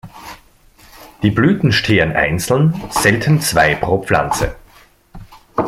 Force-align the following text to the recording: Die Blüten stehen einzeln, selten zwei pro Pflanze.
Die 1.21 1.29
Blüten 1.29 1.71
stehen 1.71 2.13
einzeln, 2.15 2.73
selten 2.89 3.39
zwei 3.39 3.75
pro 3.75 3.99
Pflanze. 4.01 4.55